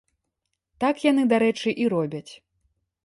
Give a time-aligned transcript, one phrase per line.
[0.83, 2.31] Так яны, дарэчы, і робяць.